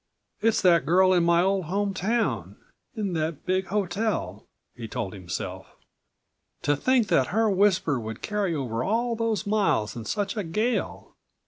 [0.41, 2.55] "It's that girl in my old home town,
[2.95, 5.75] in that big hotel," he told himself.
[6.63, 11.13] "To think that her whisper would carry over all those miles in such a gale!